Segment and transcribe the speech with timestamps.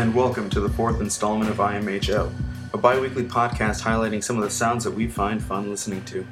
[0.00, 2.32] and welcome to the fourth installment of IMHO,
[2.72, 6.26] a bi weekly podcast highlighting some of the sounds that we find fun listening to.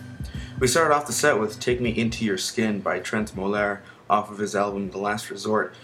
[0.59, 4.31] We started off the set with Take Me Into Your Skin by Trent Moller off
[4.31, 5.75] of his album The Last Resort,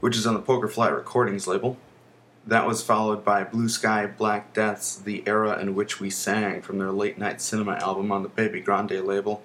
[0.00, 1.76] which is on the Poker Flat Recordings label.
[2.46, 6.78] That was followed by Blue Sky Black Death's The Era in Which We Sang from
[6.78, 9.42] their Late Night Cinema album on the Baby Grande label.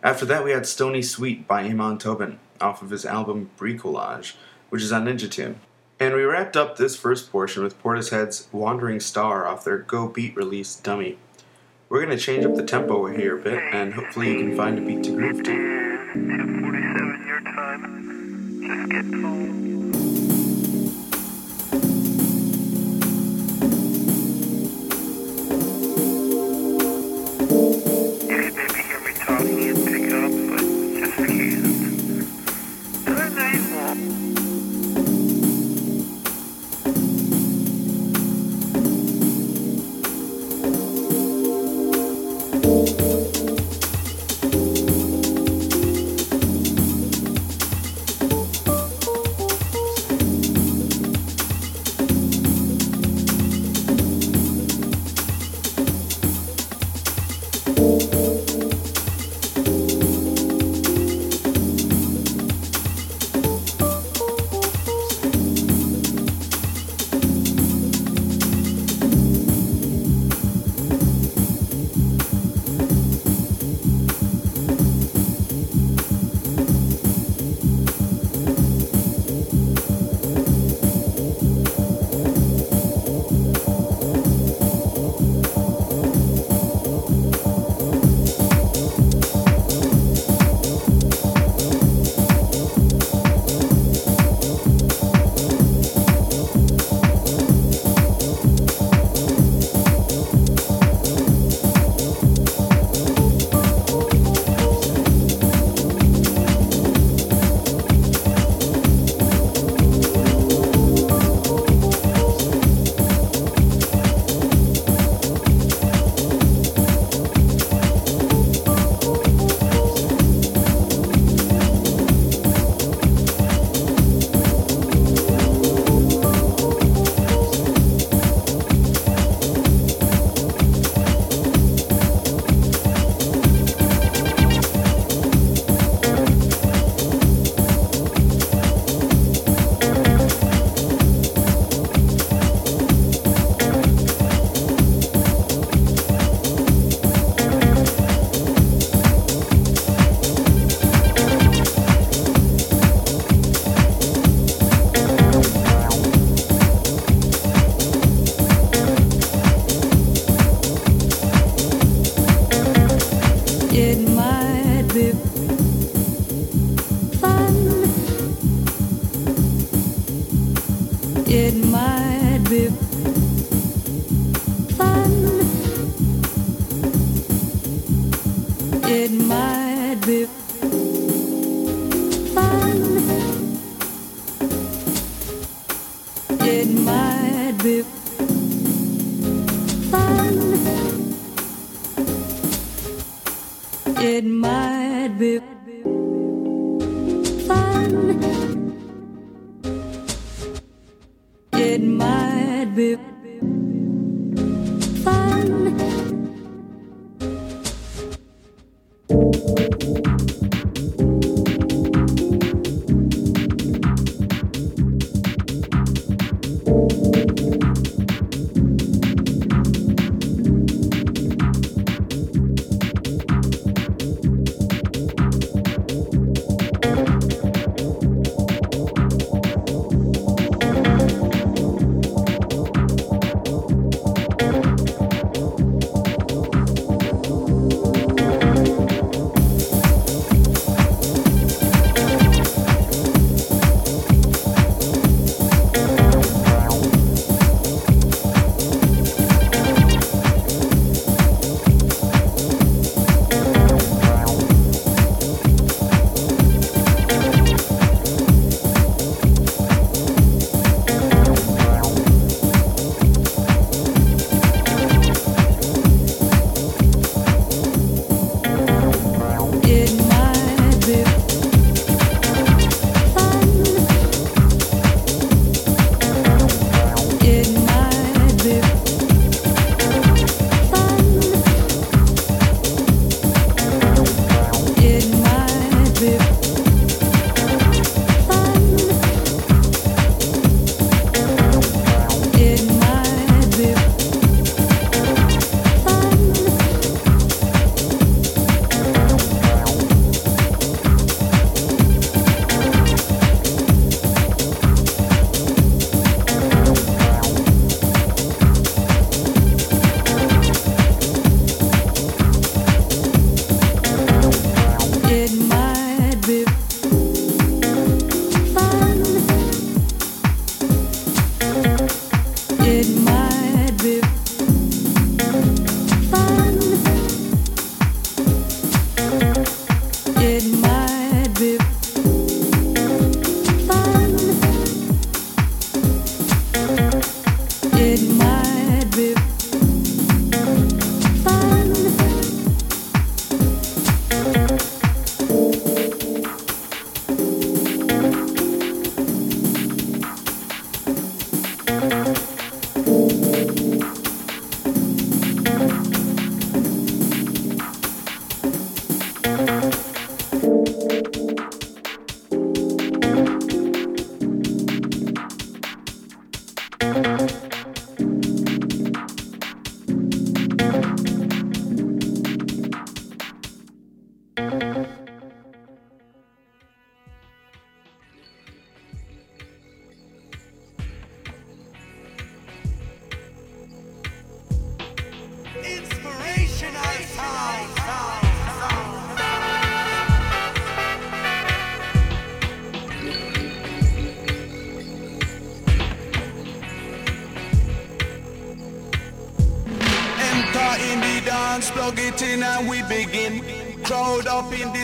[0.00, 4.34] After that, we had Stoney Street by Amon Tobin off of his album Bricolage,
[4.68, 5.58] which is on Ninja Tune.
[6.02, 10.34] And we wrapped up this first portion with Portishead's Wandering Star off their Go Beat
[10.34, 11.16] release Dummy.
[11.88, 14.80] We're going to change up the tempo here a bit, and hopefully you can find
[14.80, 15.52] a beat to groove to.
[15.52, 18.62] 247 your time.
[18.66, 19.71] Just get home.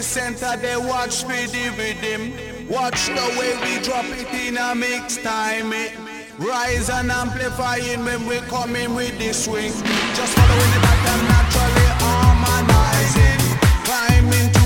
[0.08, 2.32] Center, they watch me with him.
[2.66, 5.72] Watch the way we drop it in a mix time.
[5.72, 5.92] It
[6.38, 9.72] rise and amplifying when we come in with the swing.
[10.16, 10.80] Just following the
[11.12, 13.40] and naturally harmonizing.
[13.84, 14.57] Climb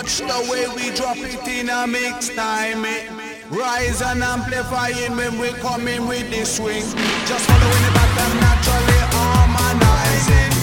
[0.00, 2.86] Watch the way we drop it in a mix time.
[2.86, 3.10] It.
[3.50, 6.80] Rise and amplify it when we coming with the swing.
[7.26, 10.59] Just following the pattern naturally harmonizing.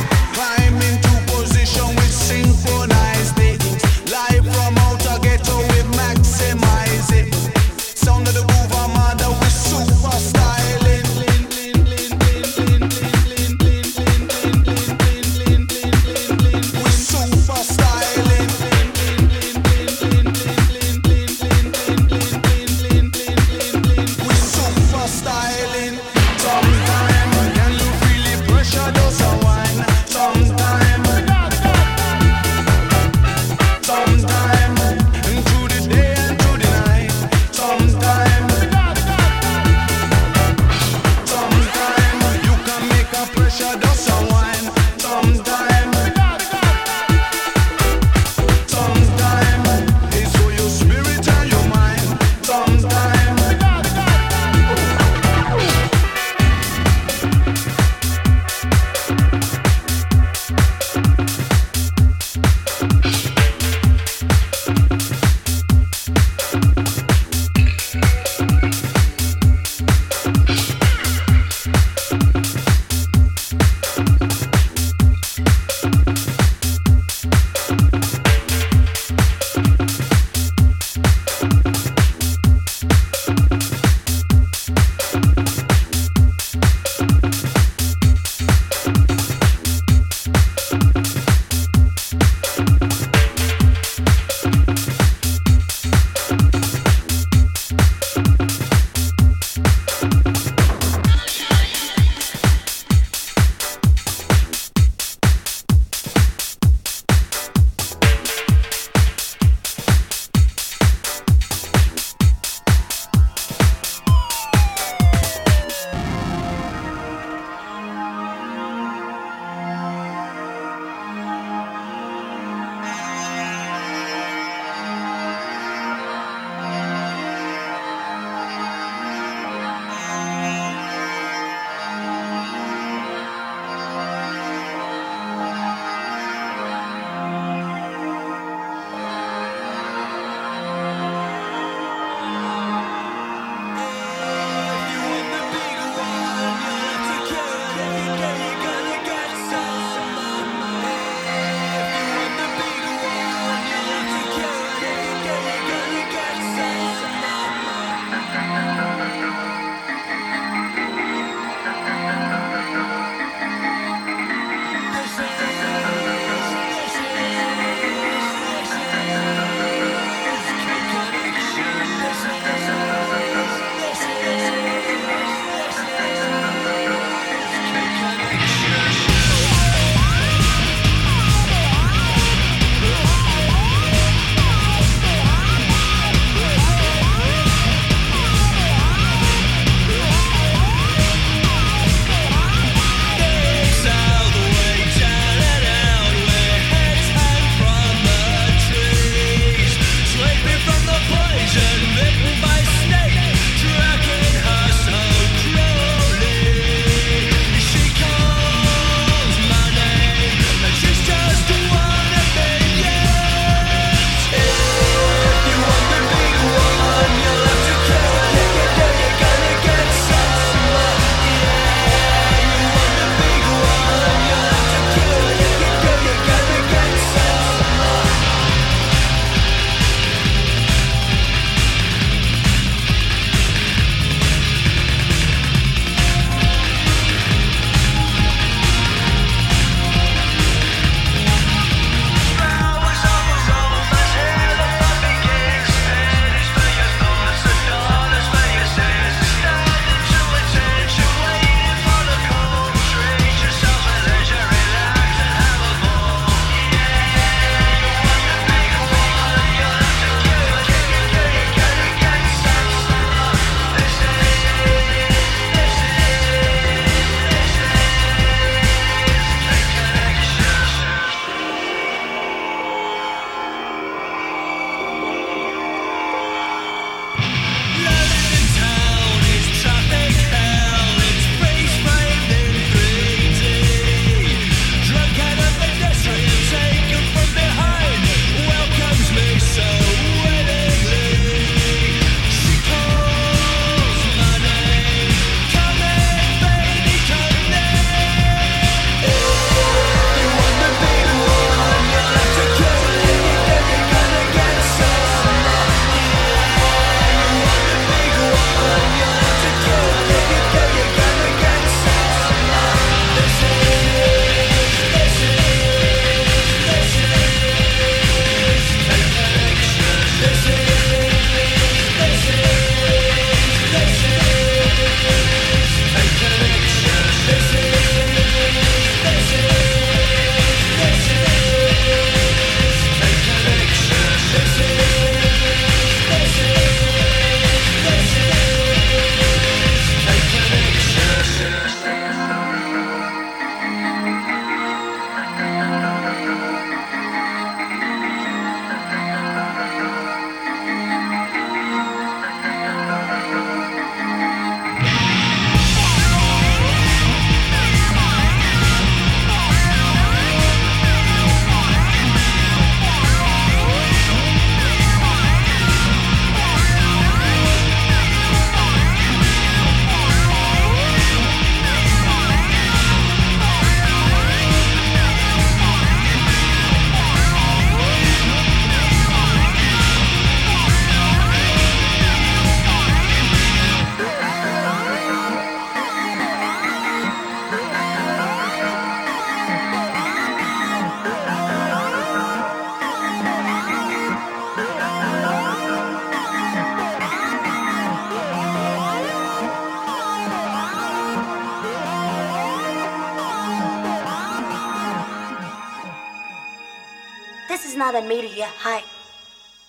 [407.94, 408.84] not a media hype.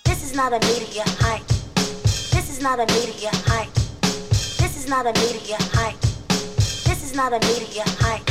[0.04, 1.46] This is not a media hype.
[2.34, 3.72] This is not a media hype.
[4.58, 6.00] This is not a media hype.
[6.82, 8.26] This is not a media hype.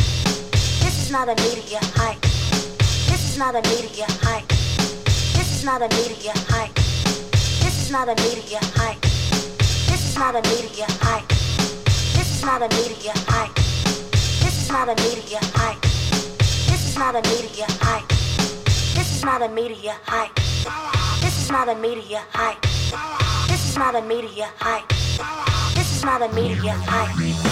[0.84, 2.22] This is not a media hype.
[3.08, 4.48] This is not a media hype.
[5.38, 6.76] This is not a media hype.
[7.64, 9.00] This is not a media hype.
[9.88, 11.24] This is not a media hype.
[12.12, 13.56] This is not a media hype.
[13.56, 15.82] This is not a media hype.
[15.82, 18.17] This is not a media hype
[19.28, 20.34] not a media hype.
[21.20, 22.62] This is not a media hype.
[23.50, 24.88] This is not a media hype.
[25.76, 27.47] This is not a media hype.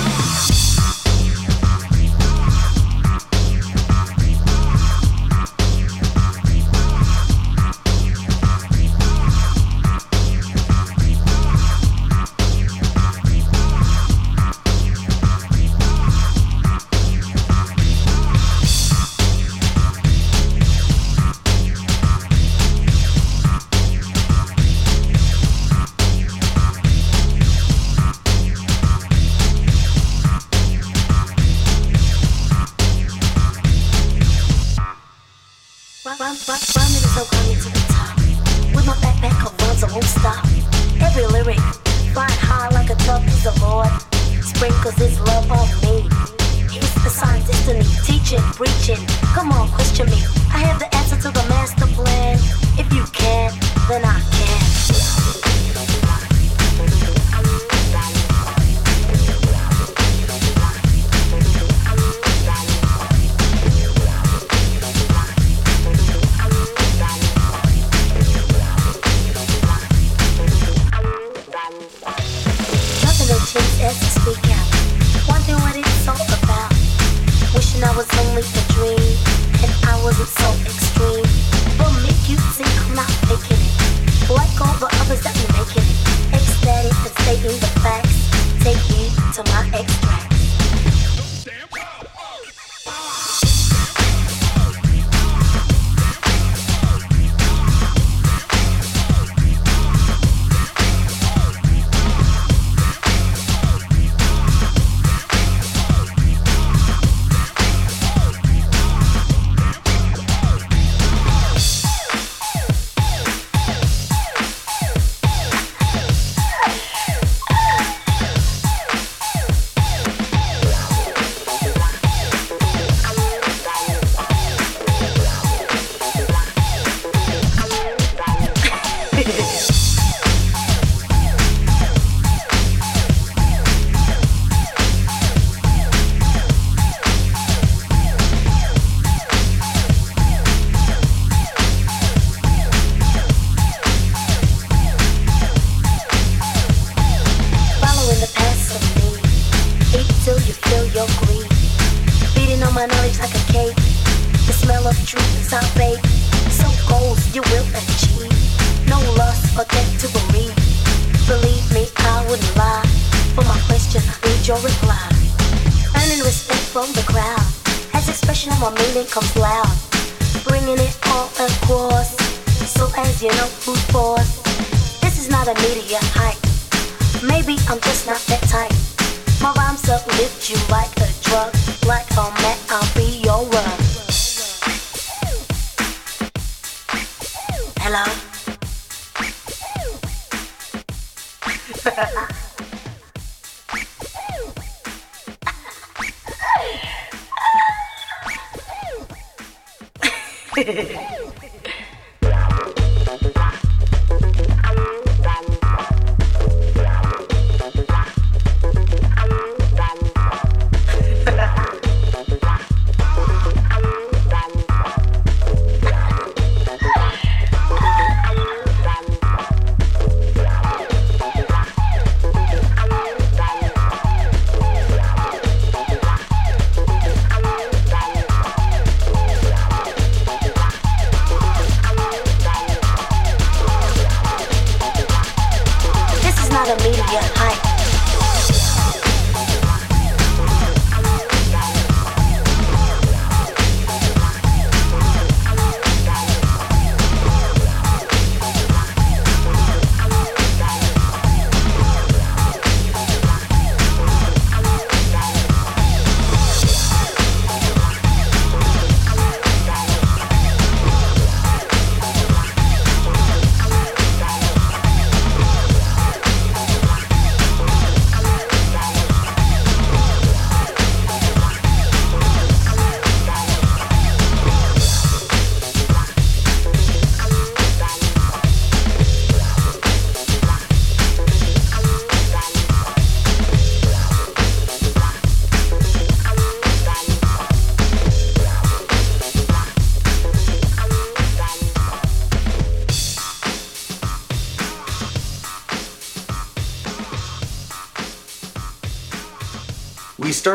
[200.58, 201.25] へへ。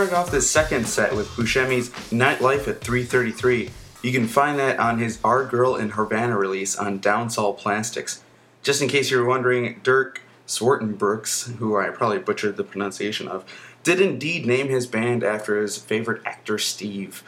[0.01, 3.69] Started off this second set with Buscemi's Nightlife at 333.
[4.03, 8.23] You can find that on his Our Girl in Havana release on Downsall Plastics.
[8.63, 13.45] Just in case you were wondering, Dirk Swartenbroekx, who I probably butchered the pronunciation of,
[13.83, 17.23] did indeed name his band after his favorite actor Steve.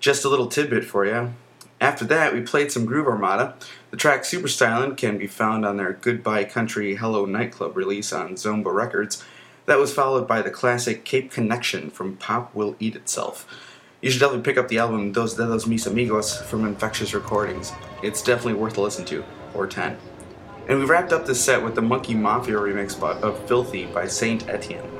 [0.00, 1.34] Just a little tidbit for you.
[1.78, 3.54] After that, we played some Groove Armada.
[3.90, 8.36] The track Super Stylin' can be found on their Goodbye Country Hello Nightclub release on
[8.36, 9.22] Zomba Records.
[9.66, 13.46] That was followed by the classic Cape Connection from Pop Will Eat Itself.
[14.02, 17.72] You should definitely pick up the album Dos Dedos Mis Amigos from Infectious Recordings.
[18.02, 19.96] It's definitely worth a listen to, or 10.
[20.68, 24.46] And we wrapped up this set with the Monkey Mafia remix of Filthy by Saint
[24.50, 24.90] Etienne.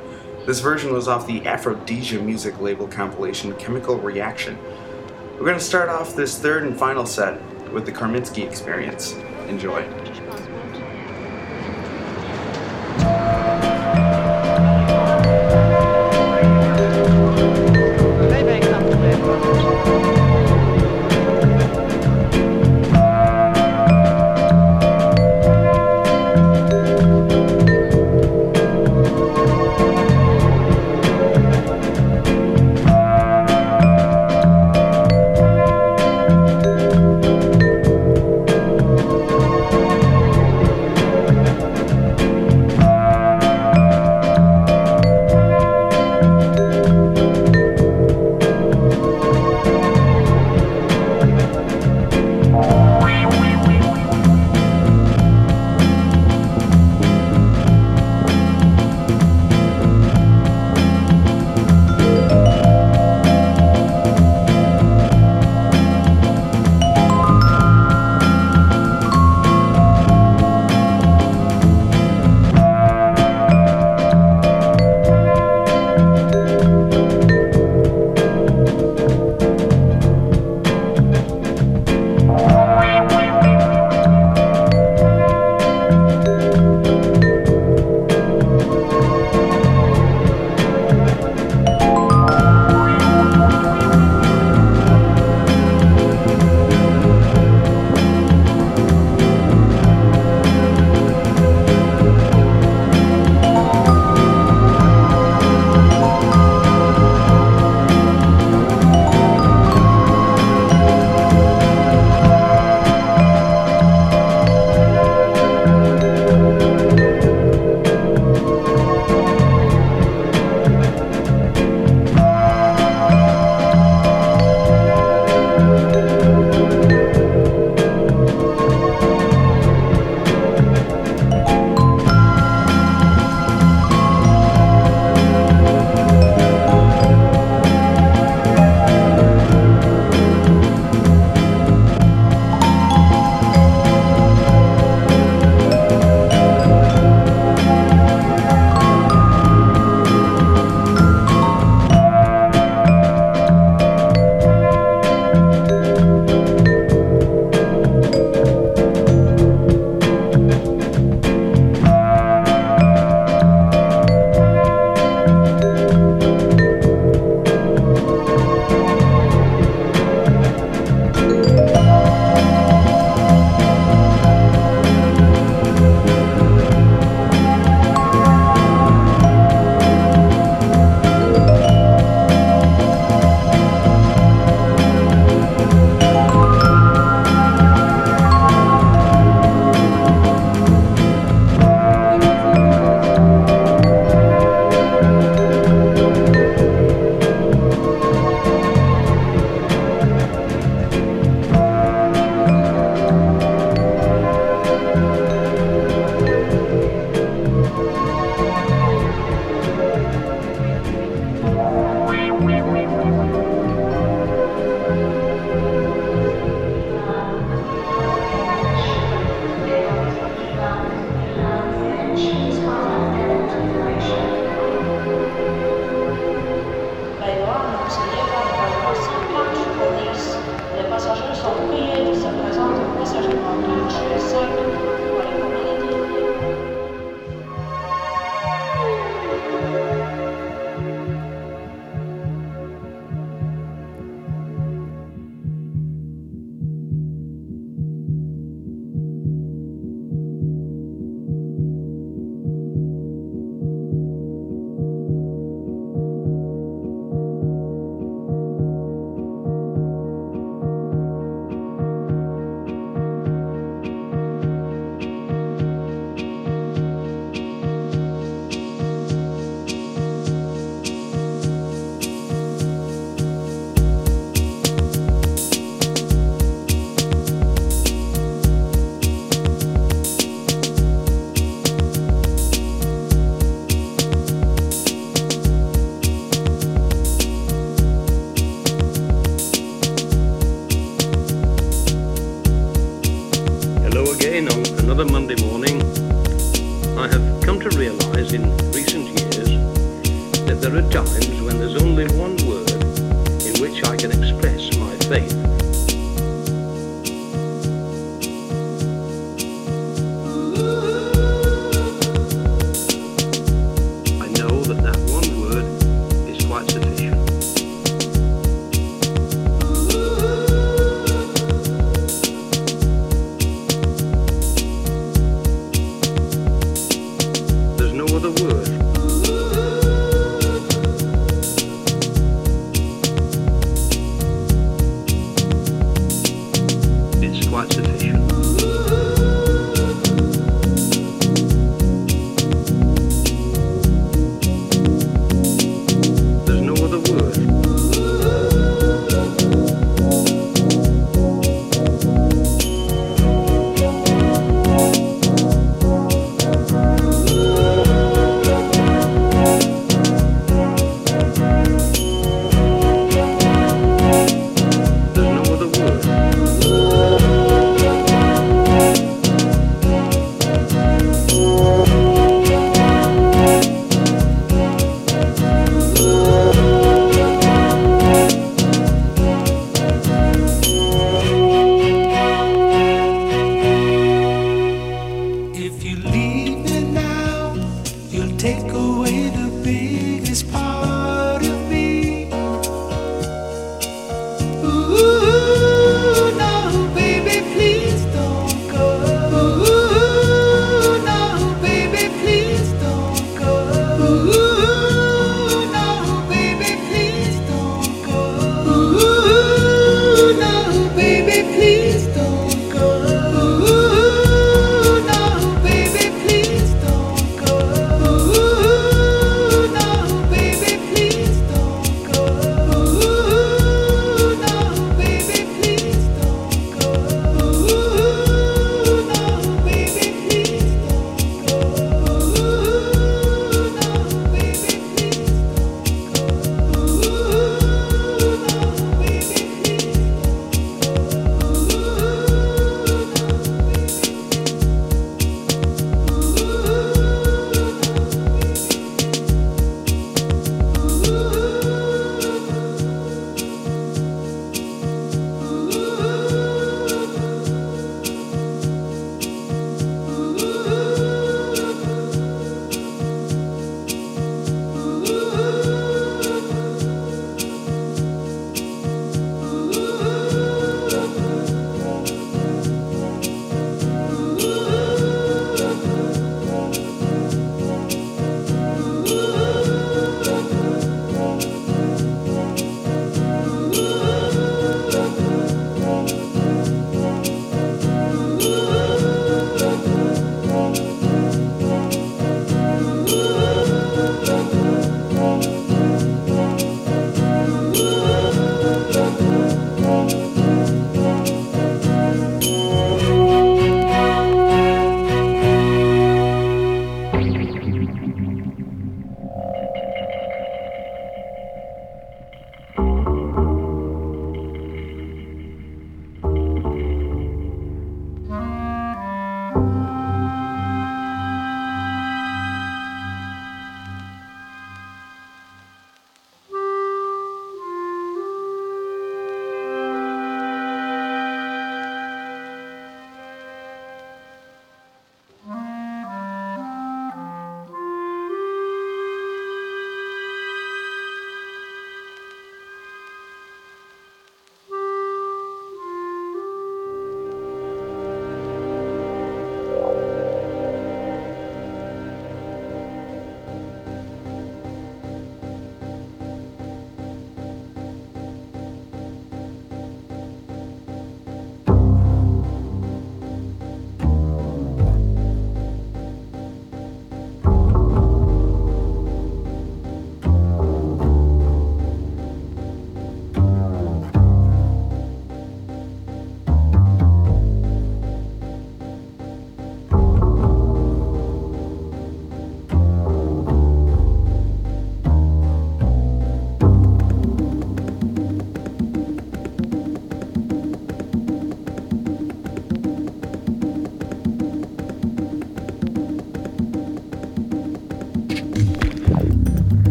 [0.46, 4.58] This version was off the Aphrodisia music label compilation Chemical Reaction.
[5.34, 7.38] We're going to start off this third and final set
[7.70, 9.12] with the Karminsky Experience.
[9.46, 9.82] Enjoy.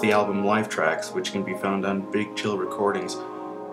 [0.00, 3.16] The album Life Tracks, which can be found on Big Chill Recordings.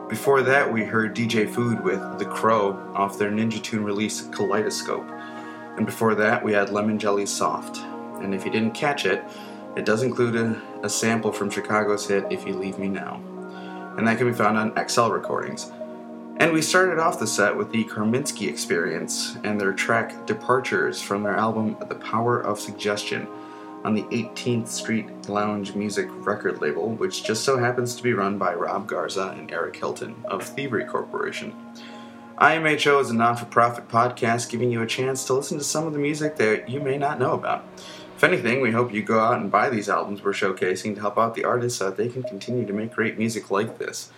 [0.10, 5.08] Before that, we heard DJ Food with The Crow off their Ninja Tune release Kaleidoscope.
[5.78, 7.78] And before that, we had Lemon Jelly Soft.
[8.24, 9.24] And if you didn't catch it,
[9.76, 13.22] it does include a, a sample from Chicago's hit If You Leave Me Now.
[13.98, 15.72] And that can be found on XL Recordings.
[16.38, 21.22] And we started off the set with the Karminsky Experience and their track Departures from
[21.22, 23.28] their album The Power of Suggestion
[23.86, 28.40] on the 18th Street Lounge Music record label, which just so happens to be run
[28.40, 31.54] by Rob Garza and Eric Hilton of Thievery Corporation.
[32.40, 35.86] IMHO is a non for profit podcast giving you a chance to listen to some
[35.86, 37.64] of the music that you may not know about.
[38.16, 41.20] If anything, we hope you go out and buy these albums we're showcasing to help
[41.20, 44.10] out the artists so that they can continue to make great music like this.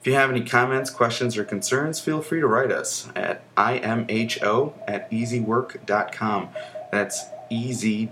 [0.00, 4.74] If you have any comments, questions, or concerns, feel free to write us at imho
[4.86, 6.48] at ezwerk.com.
[6.92, 8.08] That's E-Z-W-E-R-K.com.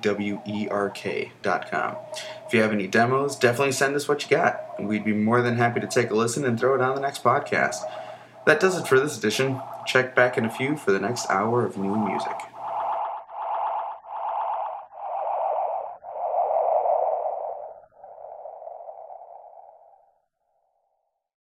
[2.46, 4.60] If you have any demos, definitely send us what you got.
[4.78, 7.00] and We'd be more than happy to take a listen and throw it on the
[7.00, 7.76] next podcast.
[8.46, 9.60] That does it for this edition.
[9.86, 12.53] Check back in a few for the next hour of new music.